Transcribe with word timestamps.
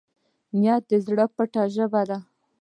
نیت 0.59 0.83
د 0.91 0.93
زړه 1.05 1.25
پټه 1.35 1.63
ژبه 1.75 2.01
ده. 2.09 2.17